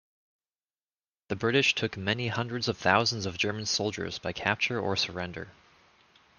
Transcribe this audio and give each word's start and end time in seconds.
The 1.27 1.35
British 1.35 1.75
took 1.75 1.95
many 1.95 2.29
hundreds 2.29 2.67
of 2.67 2.75
thousands 2.75 3.27
of 3.27 3.37
German 3.37 3.67
soldiers 3.67 4.17
by 4.17 4.33
capture 4.33 4.79
or 4.79 4.95
surrender. 4.95 5.49